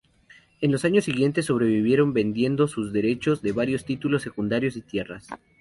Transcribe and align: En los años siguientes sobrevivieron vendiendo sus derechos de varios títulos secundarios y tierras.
En 0.61 0.71
los 0.71 0.83
años 0.83 1.03
siguientes 1.03 1.45
sobrevivieron 1.45 2.11
vendiendo 2.11 2.67
sus 2.67 2.91
derechos 2.91 3.43
de 3.43 3.51
varios 3.51 3.85
títulos 3.85 4.23
secundarios 4.23 4.75
y 4.75 4.81
tierras. 4.81 5.27